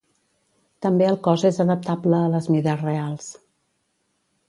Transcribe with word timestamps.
També 0.85 1.07
el 1.09 1.19
cos 1.27 1.45
és 1.51 1.61
adaptable 1.65 2.23
a 2.23 2.33
les 2.37 2.51
mides 2.57 2.85
reals. 2.89 3.33